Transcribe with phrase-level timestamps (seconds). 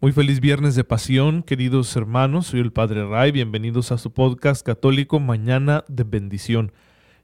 [0.00, 2.46] Muy feliz viernes de pasión, queridos hermanos.
[2.46, 3.32] Soy el Padre Ray.
[3.32, 6.70] Bienvenidos a su podcast católico Mañana de Bendición.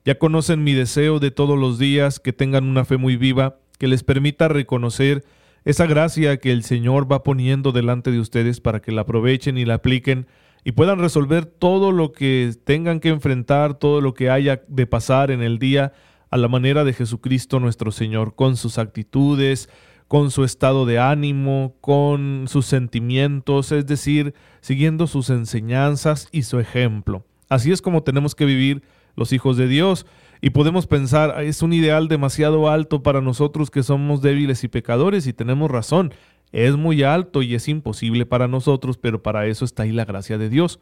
[0.04, 3.86] Ya conocen mi deseo de todos los días que tengan una fe muy viva, que
[3.86, 5.24] les permita reconocer
[5.64, 9.64] esa gracia que el Señor va poniendo delante de ustedes para que la aprovechen y
[9.64, 10.26] la apliquen
[10.64, 15.30] y puedan resolver todo lo que tengan que enfrentar, todo lo que haya de pasar
[15.30, 15.92] en el día
[16.28, 19.68] a la manera de Jesucristo nuestro Señor, con sus actitudes,
[20.14, 26.60] con su estado de ánimo, con sus sentimientos, es decir, siguiendo sus enseñanzas y su
[26.60, 27.26] ejemplo.
[27.48, 28.84] Así es como tenemos que vivir
[29.16, 30.06] los hijos de Dios.
[30.40, 35.26] Y podemos pensar, es un ideal demasiado alto para nosotros que somos débiles y pecadores
[35.26, 36.14] y tenemos razón.
[36.52, 40.38] Es muy alto y es imposible para nosotros, pero para eso está ahí la gracia
[40.38, 40.78] de Dios.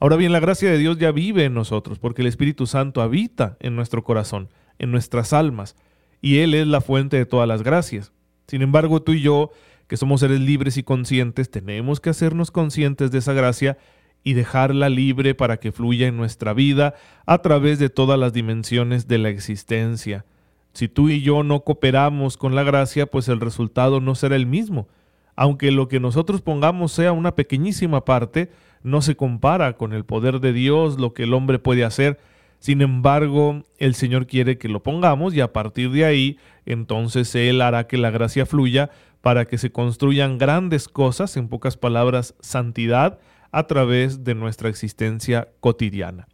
[0.00, 3.56] Ahora bien, la gracia de Dios ya vive en nosotros, porque el Espíritu Santo habita
[3.60, 5.76] en nuestro corazón, en nuestras almas,
[6.20, 8.12] y Él es la fuente de todas las gracias.
[8.50, 9.52] Sin embargo, tú y yo,
[9.86, 13.78] que somos seres libres y conscientes, tenemos que hacernos conscientes de esa gracia
[14.24, 16.94] y dejarla libre para que fluya en nuestra vida
[17.26, 20.24] a través de todas las dimensiones de la existencia.
[20.72, 24.46] Si tú y yo no cooperamos con la gracia, pues el resultado no será el
[24.46, 24.88] mismo.
[25.36, 28.50] Aunque lo que nosotros pongamos sea una pequeñísima parte,
[28.82, 32.18] no se compara con el poder de Dios, lo que el hombre puede hacer,
[32.60, 37.62] sin embargo, el Señor quiere que lo pongamos y a partir de ahí, entonces Él
[37.62, 38.90] hará que la gracia fluya
[39.22, 43.18] para que se construyan grandes cosas, en pocas palabras, santidad,
[43.50, 46.28] a través de nuestra existencia cotidiana.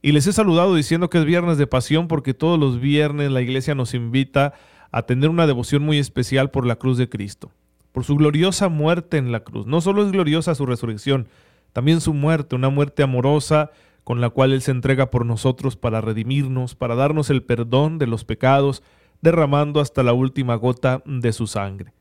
[0.00, 3.42] Y les he saludado diciendo que es viernes de pasión porque todos los viernes la
[3.42, 4.54] iglesia nos invita
[4.92, 7.50] a tener una devoción muy especial por la cruz de Cristo,
[7.90, 9.66] por su gloriosa muerte en la cruz.
[9.66, 11.26] No solo es gloriosa su resurrección,
[11.72, 13.72] también su muerte, una muerte amorosa,
[14.04, 18.06] con la cual Él se entrega por nosotros para redimirnos, para darnos el perdón de
[18.06, 18.82] los pecados,
[19.20, 21.92] derramando hasta la última gota de su sangre.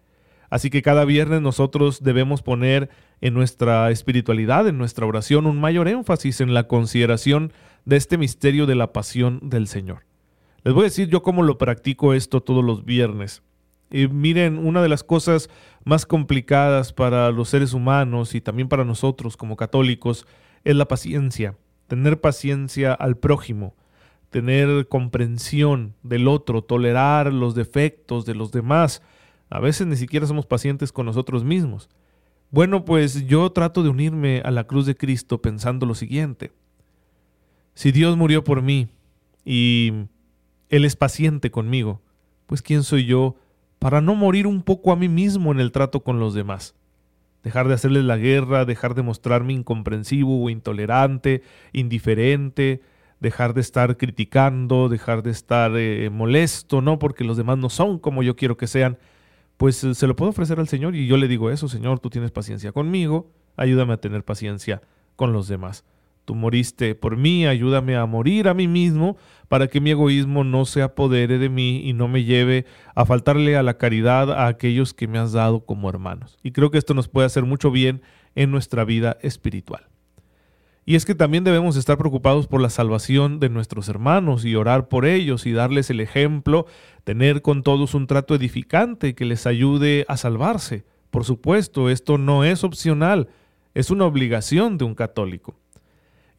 [0.49, 2.89] Así que cada viernes nosotros debemos poner
[3.21, 7.53] en nuestra espiritualidad, en nuestra oración, un mayor énfasis en la consideración
[7.85, 10.03] de este misterio de la pasión del Señor.
[10.63, 13.43] Les voy a decir yo cómo lo practico esto todos los viernes.
[13.91, 15.49] Y miren, una de las cosas
[15.85, 20.25] más complicadas para los seres humanos y también para nosotros como católicos
[20.63, 21.55] es la paciencia
[21.91, 23.75] tener paciencia al prójimo,
[24.29, 29.01] tener comprensión del otro, tolerar los defectos de los demás.
[29.49, 31.89] A veces ni siquiera somos pacientes con nosotros mismos.
[32.49, 36.53] Bueno, pues yo trato de unirme a la cruz de Cristo pensando lo siguiente.
[37.73, 38.87] Si Dios murió por mí
[39.43, 39.91] y
[40.69, 41.99] Él es paciente conmigo,
[42.47, 43.35] pues ¿quién soy yo
[43.79, 46.73] para no morir un poco a mí mismo en el trato con los demás?
[47.43, 51.41] Dejar de hacerles la guerra, dejar de mostrarme incomprensivo o intolerante,
[51.73, 52.81] indiferente,
[53.19, 56.99] dejar de estar criticando, dejar de estar eh, molesto, ¿no?
[56.99, 58.97] Porque los demás no son como yo quiero que sean.
[59.57, 62.09] Pues eh, se lo puedo ofrecer al Señor y yo le digo eso, Señor, tú
[62.09, 64.81] tienes paciencia conmigo, ayúdame a tener paciencia
[65.15, 65.85] con los demás.
[66.31, 69.17] Tú moriste por mí, ayúdame a morir a mí mismo
[69.49, 72.65] para que mi egoísmo no se apodere de mí y no me lleve
[72.95, 76.37] a faltarle a la caridad a aquellos que me has dado como hermanos.
[76.41, 78.01] Y creo que esto nos puede hacer mucho bien
[78.33, 79.89] en nuestra vida espiritual.
[80.85, 84.87] Y es que también debemos estar preocupados por la salvación de nuestros hermanos y orar
[84.87, 86.65] por ellos y darles el ejemplo,
[87.03, 90.85] tener con todos un trato edificante que les ayude a salvarse.
[91.09, 93.27] Por supuesto, esto no es opcional,
[93.73, 95.57] es una obligación de un católico.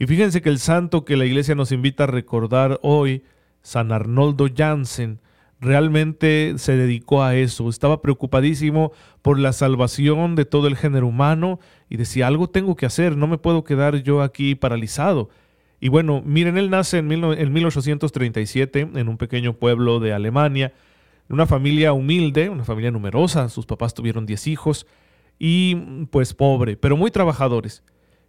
[0.02, 3.22] Y fíjense que el santo que la iglesia nos invita a recordar hoy,
[3.60, 5.20] San Arnoldo Jansen,
[5.60, 8.90] realmente se dedicó a eso, estaba preocupadísimo
[9.22, 13.28] por la salvación de todo el género humano y decía, algo tengo que hacer, no
[13.28, 15.31] me puedo quedar yo aquí paralizado.
[15.78, 20.72] Y bueno, miren, él nace en, 1837 en un pequeño pueblo de Alemania,
[21.28, 24.84] una familia humilde, una familia numerosa, sus papás tuvieron 10 hijos
[25.38, 25.76] y
[26.10, 27.84] pues pobre, pero muy trabajadores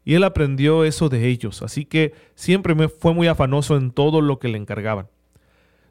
[0.05, 4.21] y él aprendió eso de ellos, así que siempre me fue muy afanoso en todo
[4.21, 5.07] lo que le encargaban.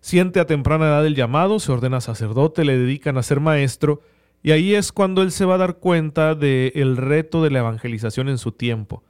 [0.00, 4.02] Siente a temprana edad el llamado, se ordena sacerdote, le dedican a ser maestro,
[4.42, 7.60] y ahí es cuando él se va a dar cuenta del el reto de la
[7.60, 9.04] evangelización en su tiempo.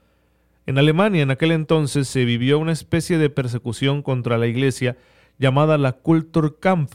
[0.66, 4.96] En Alemania en aquel entonces se vivió una especie de persecución contra la iglesia
[5.38, 6.94] llamada la Kulturkampf.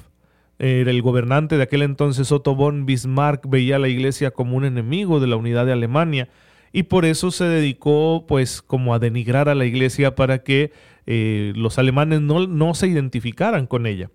[0.59, 5.19] El gobernante de aquel entonces, Otto von Bismarck, veía a la iglesia como un enemigo
[5.19, 6.29] de la unidad de Alemania
[6.77, 10.71] y por eso se dedicó pues como a denigrar a la iglesia para que
[11.07, 14.11] eh, los alemanes no, no se identificaran con ella.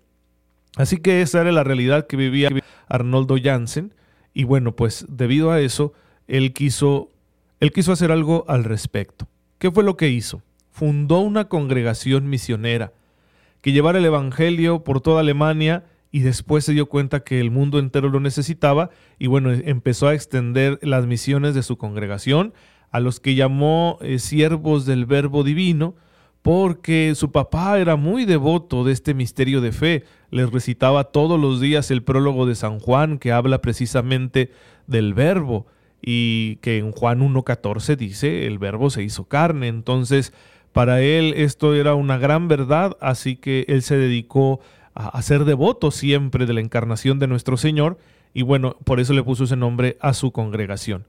[0.77, 2.51] Así que esa era la realidad que vivía
[2.87, 3.93] Arnoldo Janssen
[4.33, 5.91] y bueno, pues debido a eso,
[6.25, 7.09] él quiso,
[7.59, 9.27] él quiso hacer algo al respecto.
[9.57, 10.41] ¿Qué fue lo que hizo?
[10.71, 12.93] Fundó una congregación misionera
[13.59, 15.83] que llevara el Evangelio por toda Alemania
[16.13, 20.13] y después se dio cuenta que el mundo entero lo necesitaba y bueno, empezó a
[20.13, 22.53] extender las misiones de su congregación
[22.91, 25.95] a los que llamó eh, siervos del verbo divino,
[26.43, 30.03] porque su papá era muy devoto de este misterio de fe.
[30.29, 34.51] Les recitaba todos los días el prólogo de San Juan que habla precisamente
[34.85, 35.65] del verbo
[35.99, 39.67] y que en Juan 1.14 dice el verbo se hizo carne.
[39.67, 40.31] Entonces,
[40.73, 44.59] para él esto era una gran verdad, así que él se dedicó
[44.95, 47.97] a, ser devoto siempre de la encarnación de nuestro Señor
[48.33, 51.05] y bueno, por eso le puso ese nombre a su congregación.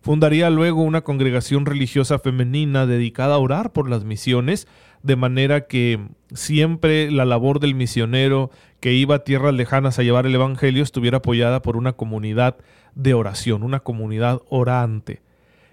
[0.00, 4.66] Fundaría luego una congregación religiosa femenina dedicada a orar por las misiones,
[5.02, 6.00] de manera que
[6.34, 8.50] siempre la labor del misionero
[8.80, 12.56] que iba a tierras lejanas a llevar el Evangelio estuviera apoyada por una comunidad
[12.94, 15.22] de oración, una comunidad orante.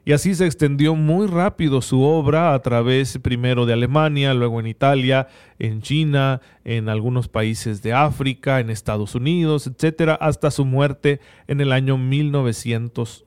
[0.05, 4.67] Y así se extendió muy rápido su obra a través primero de Alemania, luego en
[4.67, 5.27] Italia,
[5.59, 11.61] en China, en algunos países de África, en Estados Unidos, etcétera, hasta su muerte en
[11.61, 13.25] el año 1900.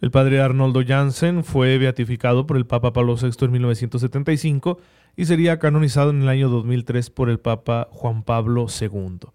[0.00, 4.78] El padre Arnoldo Jansen fue beatificado por el Papa Pablo VI en 1975
[5.16, 9.28] y sería canonizado en el año 2003 por el Papa Juan Pablo II.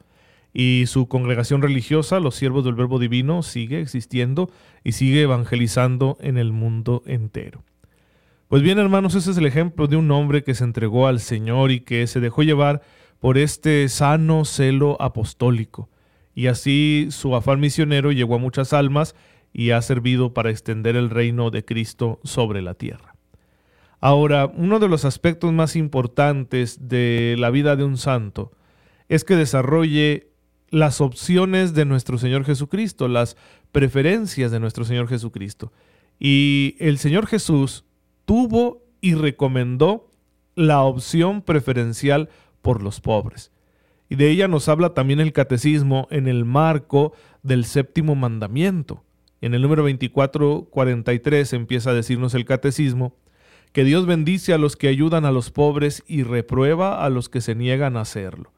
[0.53, 4.51] Y su congregación religiosa, los siervos del Verbo Divino, sigue existiendo
[4.83, 7.63] y sigue evangelizando en el mundo entero.
[8.47, 11.71] Pues bien, hermanos, ese es el ejemplo de un hombre que se entregó al Señor
[11.71, 12.83] y que se dejó llevar
[13.19, 15.89] por este sano celo apostólico.
[16.35, 19.15] Y así su afán misionero llegó a muchas almas
[19.53, 23.15] y ha servido para extender el reino de Cristo sobre la tierra.
[24.01, 28.51] Ahora, uno de los aspectos más importantes de la vida de un santo
[29.07, 30.32] es que desarrolle
[30.73, 33.37] las opciones de nuestro Señor Jesucristo, las
[33.71, 35.71] preferencias de nuestro Señor Jesucristo.
[36.19, 37.85] Y el Señor Jesús
[38.25, 40.09] tuvo y recomendó
[40.55, 42.29] la opción preferencial
[42.63, 43.51] por los pobres.
[44.09, 49.03] Y de ella nos habla también el catecismo en el marco del séptimo mandamiento.
[49.41, 53.15] En el número 2443 empieza a decirnos el catecismo
[53.73, 57.41] que Dios bendice a los que ayudan a los pobres y reprueba a los que
[57.41, 58.51] se niegan a hacerlo.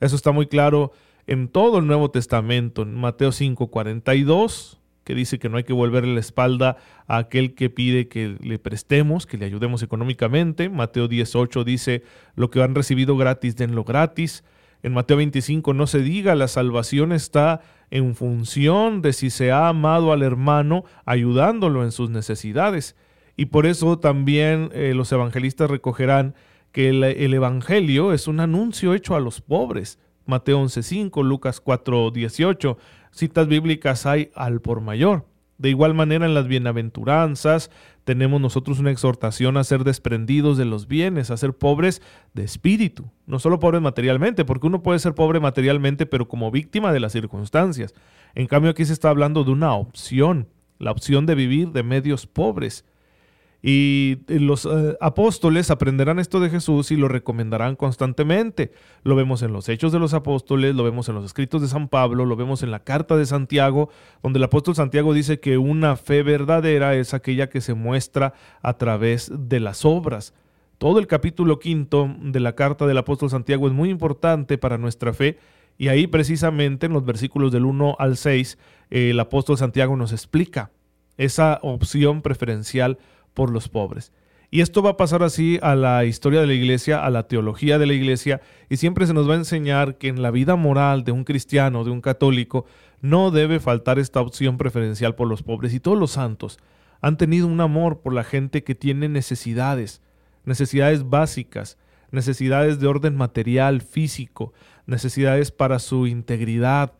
[0.00, 0.90] Eso está muy claro
[1.26, 6.14] en todo el Nuevo Testamento, en Mateo 5:42, que dice que no hay que volverle
[6.14, 6.76] la espalda
[7.06, 10.68] a aquel que pide que le prestemos, que le ayudemos económicamente.
[10.70, 12.02] Mateo 18 dice,
[12.36, 14.44] lo que han recibido gratis, denlo gratis.
[14.82, 17.60] En Mateo 25 no se diga, la salvación está
[17.90, 22.96] en función de si se ha amado al hermano ayudándolo en sus necesidades.
[23.36, 26.34] Y por eso también eh, los evangelistas recogerán
[26.74, 30.00] que el, Evangelio es un anuncio hecho a los pobres.
[30.26, 32.76] Mateo 11.5, Lucas 4.18,
[33.10, 35.26] citas bíblicas hay al por mayor.
[35.56, 37.70] De igual manera en las bienaventuranzas
[38.02, 43.10] tenemos nosotros una exhortación a ser desprendidos de los bienes, a ser pobres de espíritu,
[43.26, 47.12] no solo pobres materialmente, porque uno puede ser pobre materialmente pero como víctima de las
[47.12, 47.94] circunstancias.
[48.34, 50.48] En cambio aquí se está hablando de una opción,
[50.78, 52.84] la opción de vivir de medios pobres.
[53.66, 58.72] Y los eh, apóstoles aprenderán esto de Jesús y lo recomendarán constantemente.
[59.04, 61.88] Lo vemos en los Hechos de los Apóstoles, lo vemos en los escritos de San
[61.88, 63.88] Pablo, lo vemos en la carta de Santiago,
[64.22, 68.76] donde el apóstol Santiago dice que una fe verdadera es aquella que se muestra a
[68.76, 70.34] través de las obras.
[70.76, 75.14] Todo el capítulo quinto de la carta del apóstol Santiago es muy importante para nuestra
[75.14, 75.38] fe
[75.78, 78.58] y ahí precisamente en los versículos del 1 al 6
[78.90, 80.70] el apóstol Santiago nos explica
[81.16, 82.98] esa opción preferencial
[83.34, 84.12] por los pobres.
[84.50, 87.76] Y esto va a pasar así a la historia de la iglesia, a la teología
[87.78, 91.02] de la iglesia, y siempre se nos va a enseñar que en la vida moral
[91.02, 92.64] de un cristiano, de un católico,
[93.00, 95.74] no debe faltar esta opción preferencial por los pobres.
[95.74, 96.60] Y todos los santos
[97.00, 100.02] han tenido un amor por la gente que tiene necesidades,
[100.44, 101.76] necesidades básicas,
[102.12, 104.52] necesidades de orden material, físico,
[104.86, 106.92] necesidades para su integridad,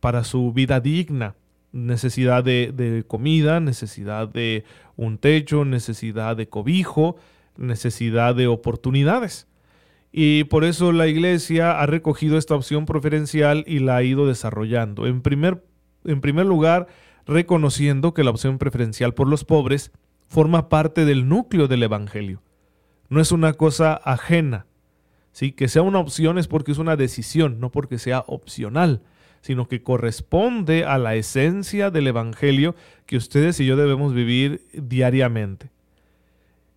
[0.00, 1.36] para su vida digna
[1.74, 4.64] necesidad de, comida, necesidad de
[4.96, 7.16] un techo, necesidad de cobijo,
[7.56, 9.48] necesidad de oportunidades.
[10.12, 15.08] Y por eso la iglesia ha recogido esta opción preferencial y la ha ido desarrollando.
[15.08, 15.64] En primer,
[16.04, 16.86] en primer lugar,
[17.26, 19.90] reconociendo que la opción preferencial por los pobres
[20.28, 22.40] forma parte del núcleo del Evangelio.
[23.08, 24.66] No es una cosa ajena,
[25.32, 25.50] ¿sí?
[25.50, 29.02] Que sea una opción es porque es una decisión, no porque sea opcional,
[29.44, 32.74] sino que corresponde a la esencia del Evangelio
[33.04, 35.68] que ustedes y yo debemos vivir diariamente.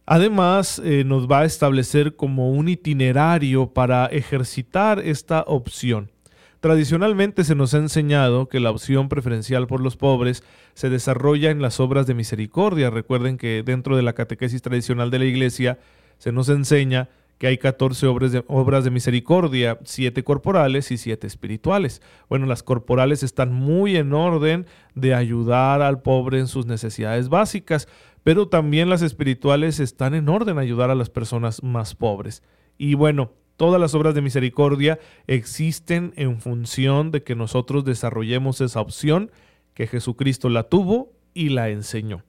[0.06, 6.12] Además, eh, nos va a establecer como un itinerario para ejercitar esta opción.
[6.60, 10.44] Tradicionalmente se nos ha enseñado que la opción preferencial por los pobres
[10.74, 12.90] se desarrolla en las obras de misericordia.
[12.90, 15.80] Recuerden que dentro de la catequesis tradicional de la Iglesia
[16.18, 17.08] se nos enseña
[17.38, 22.02] que hay 14 obras de, obras de misericordia, 7 corporales y 7 espirituales.
[22.30, 24.66] Bueno, las corporales están muy en orden
[24.96, 27.88] de ayudar al pobre en sus necesidades básicas,
[28.24, 32.44] pero también las espirituales están en orden de ayudar a las personas más pobres.
[32.78, 38.80] Y bueno, Todas las obras de misericordia existen en función de que nosotros desarrollemos esa
[38.80, 39.32] opción
[39.74, 42.24] que Jesucristo la tuvo y la enseñó.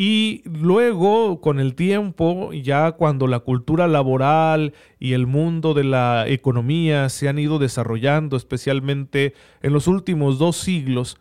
[0.00, 6.24] Y luego, con el tiempo, ya cuando la cultura laboral y el mundo de la
[6.28, 11.18] economía se han ido desarrollando, especialmente en los últimos dos siglos,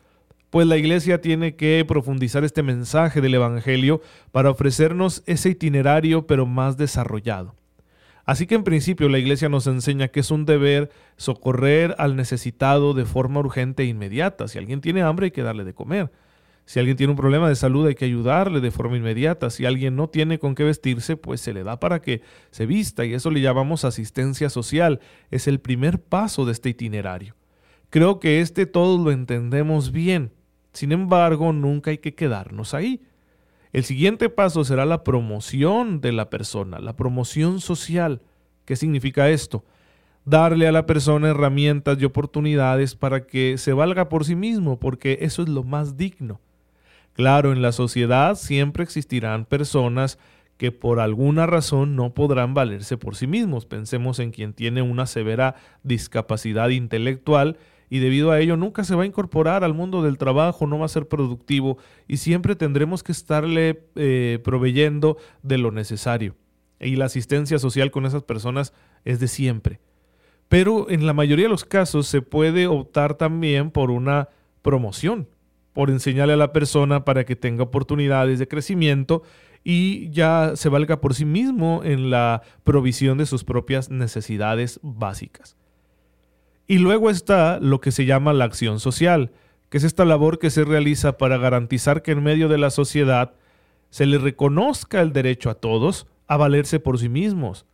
[0.51, 3.99] pues la iglesia tiene que profundizar este mensaje del Evangelio
[4.31, 7.55] para ofrecernos ese itinerario pero más desarrollado.
[8.25, 12.93] Así que en principio la iglesia nos enseña que es un deber socorrer al necesitado
[12.93, 14.47] de forma urgente e inmediata.
[14.47, 16.11] Si alguien tiene hambre hay que darle de comer.
[16.67, 19.49] Si alguien tiene un problema de salud hay que ayudarle de forma inmediata.
[19.49, 22.21] Si alguien no tiene con qué vestirse, pues se le da para que
[22.51, 24.99] se vista y eso le llamamos asistencia social.
[25.31, 27.37] Es el primer paso de este itinerario.
[27.89, 30.33] Creo que este todos lo entendemos bien.
[30.73, 33.01] Sin embargo, nunca hay que quedarnos ahí.
[33.71, 38.21] El siguiente paso será la promoción de la persona, la promoción social.
[38.65, 39.63] ¿Qué significa esto?
[40.25, 45.19] Darle a la persona herramientas y oportunidades para que se valga por sí mismo, porque
[45.21, 46.41] eso es lo más digno.
[47.17, 50.19] Claro, en la sociedad siempre existirán personas
[50.57, 53.65] que por alguna razón no podrán valerse por sí mismos.
[53.65, 57.57] Pensemos en quien tiene una severa discapacidad intelectual
[57.89, 60.85] y debido a ello nunca se va a incorporar al mundo del trabajo, no va
[60.85, 66.35] a ser productivo y siempre tendremos que estarle eh, proveyendo de lo necesario.
[66.79, 68.73] Y la asistencia social con esas personas
[69.05, 69.79] es de siempre.
[70.49, 74.29] Pero en la mayoría de los casos se puede optar también por una
[74.61, 75.27] promoción,
[75.77, 79.21] por enseñarle a la persona para que tenga oportunidades de crecimiento
[79.63, 85.55] y ya se valga por sí mismo en la provisión de sus propias necesidades básicas.
[86.65, 89.29] Y luego está lo que se llama la acción social,
[89.69, 93.35] que es esta labor que se realiza para garantizar que en medio de la sociedad
[93.91, 97.67] se le reconozca el derecho a todos a valerse por sí mismos,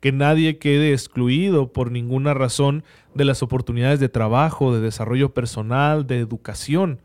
[0.00, 2.84] que nadie quede excluido por ninguna razón
[3.14, 7.00] de las oportunidades de trabajo, de desarrollo personal, de educación.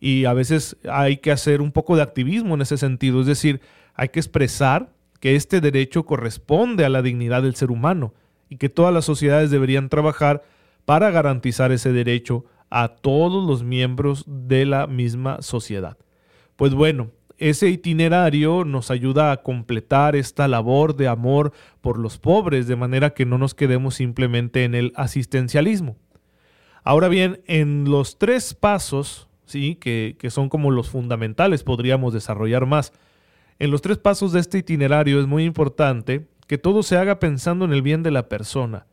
[0.00, 3.60] Y a veces hay que hacer un poco de activismo en ese sentido, es decir,
[3.94, 8.14] hay que expresar que este derecho corresponde a la dignidad del ser humano
[8.48, 10.44] y que todas las sociedades deberían trabajar
[10.84, 15.98] para garantizar ese derecho a todos los miembros de la misma sociedad.
[16.56, 22.66] Pues bueno, ese itinerario nos ayuda a completar esta labor de amor por los pobres,
[22.66, 25.96] de manera que no nos quedemos simplemente en el asistencialismo.
[26.82, 29.74] Ahora bien, en los tres pasos, ¿sí?
[29.74, 32.92] que, que son como los fundamentales, podríamos desarrollar más.
[33.58, 37.64] En los tres pasos de este itinerario es muy importante que todo se haga pensando
[37.64, 38.86] en el bien de la persona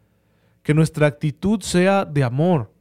[0.65, 2.71] que nuestra actitud sea de amor,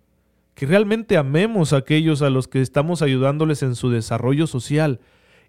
[0.54, 5.00] que realmente amemos a aquellos a los que estamos ayudándoles en su desarrollo social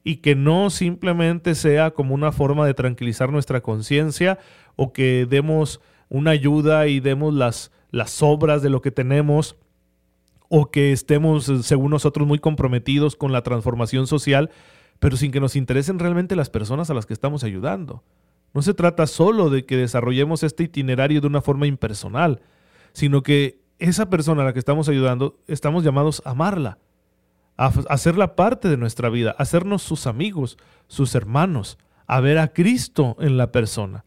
[0.04, 4.38] y que no simplemente sea como una forma de tranquilizar nuestra conciencia
[4.76, 5.80] o que demos
[6.10, 9.56] una ayuda y demos las, las obras de lo que tenemos
[10.58, 14.52] o que estemos, según nosotros, muy comprometidos con la transformación social,
[15.00, 18.06] pero sin que nos interesen realmente las personas a las que estamos ayudando.
[18.54, 22.40] No se trata solo de que desarrollemos este itinerario de una forma impersonal,
[22.94, 26.78] sino que esa persona a la que estamos ayudando, estamos llamados a amarla,
[27.58, 30.58] a hacerla parte de nuestra vida, a hacernos sus amigos,
[30.88, 34.06] sus hermanos, a ver a Cristo en la persona.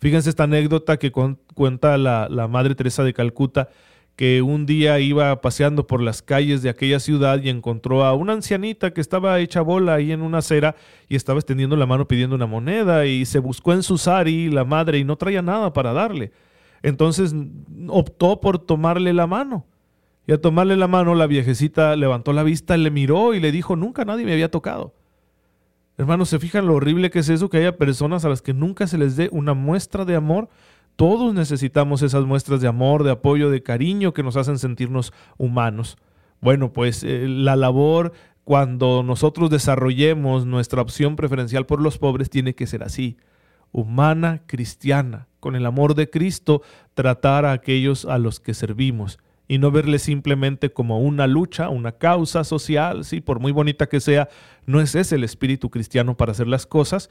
[0.00, 3.68] Fíjense esta anécdota que cuenta la, la Madre Teresa de Calcuta,
[4.16, 8.32] que un día iba paseando por las calles de aquella ciudad y encontró a una
[8.32, 10.74] ancianita que estaba hecha bola ahí en una acera
[11.06, 14.64] y estaba extendiendo la mano pidiendo una moneda y se buscó en su sari la
[14.64, 16.32] madre y no traía nada para darle.
[16.82, 17.34] Entonces
[17.88, 19.66] optó por tomarle la mano.
[20.26, 23.76] Y al tomarle la mano la viejecita levantó la vista, le miró y le dijo,
[23.76, 24.94] nunca nadie me había tocado.
[25.98, 27.48] Hermanos, ¿se fijan lo horrible que es eso?
[27.48, 30.48] Que haya personas a las que nunca se les dé una muestra de amor
[30.96, 35.98] todos necesitamos esas muestras de amor, de apoyo, de cariño que nos hacen sentirnos humanos.
[36.40, 38.12] Bueno, pues eh, la labor
[38.44, 43.18] cuando nosotros desarrollemos nuestra opción preferencial por los pobres tiene que ser así.
[43.72, 46.62] humana, cristiana, con el amor de Cristo,
[46.94, 51.92] tratar a aquellos a los que servimos y no verle simplemente como una lucha, una
[51.92, 54.28] causa social, sí, por muy bonita que sea,
[54.64, 57.10] no es ese el espíritu cristiano para hacer las cosas,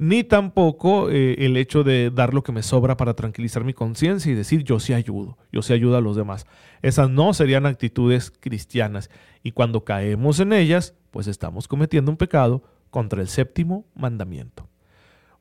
[0.00, 4.32] ni tampoco eh, el hecho de dar lo que me sobra para tranquilizar mi conciencia
[4.32, 6.46] y decir yo sí ayudo, yo sí ayudo a los demás.
[6.80, 9.10] Esas no serían actitudes cristianas
[9.42, 14.66] y cuando caemos en ellas, pues estamos cometiendo un pecado contra el séptimo mandamiento.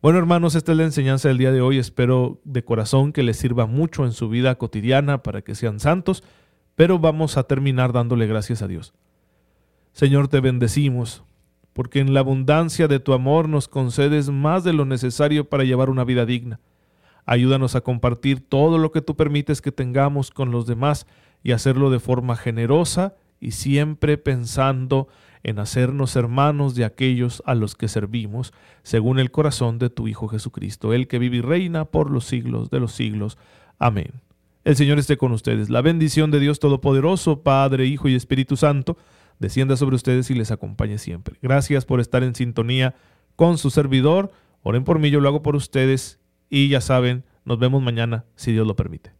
[0.01, 1.77] Bueno hermanos, esta es la enseñanza del día de hoy.
[1.77, 6.21] Espero de corazón que les sirva mucho en su vida cotidiana para que sean santos,
[6.75, 8.93] pero vamos a terminar dándole gracias a Dios.
[9.93, 11.23] Señor, te bendecimos,
[11.73, 15.89] porque en la abundancia de tu amor nos concedes más de lo necesario para llevar
[15.89, 16.59] una vida digna.
[17.25, 21.05] Ayúdanos a compartir todo lo que tú permites que tengamos con los demás
[21.43, 25.07] y hacerlo de forma generosa y siempre pensando
[25.43, 30.27] en hacernos hermanos de aquellos a los que servimos, según el corazón de tu Hijo
[30.27, 33.37] Jesucristo, el que vive y reina por los siglos de los siglos.
[33.77, 34.11] Amén.
[34.65, 35.69] El Señor esté con ustedes.
[35.69, 38.97] La bendición de Dios Todopoderoso, Padre, Hijo y Espíritu Santo,
[39.39, 41.37] descienda sobre ustedes y les acompañe siempre.
[41.41, 42.95] Gracias por estar en sintonía
[43.35, 44.31] con su servidor.
[44.61, 46.19] Oren por mí, yo lo hago por ustedes
[46.49, 49.18] y ya saben, nos vemos mañana si Dios lo permite.